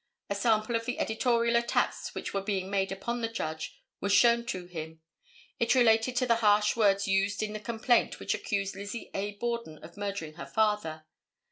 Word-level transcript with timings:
A 0.31 0.33
sample 0.33 0.75
of 0.75 0.85
the 0.87 0.97
editorial 0.97 1.55
attacks 1.55 2.15
which 2.15 2.33
were 2.33 2.41
being 2.41 2.71
made 2.71 2.91
upon 2.91 3.21
the 3.21 3.27
Judge 3.27 3.79
was 3.99 4.11
shown 4.11 4.43
to 4.47 4.65
him. 4.65 4.99
It 5.59 5.75
related 5.75 6.15
to 6.15 6.25
the 6.25 6.37
harsh 6.37 6.75
words 6.75 7.07
used 7.07 7.43
in 7.43 7.53
the 7.53 7.59
complaint 7.59 8.19
which 8.19 8.33
accused 8.33 8.75
Lizzie 8.75 9.11
A. 9.13 9.33
Borden 9.33 9.77
of 9.83 9.97
murdering 9.97 10.33
her 10.37 10.47
father. 10.47 11.05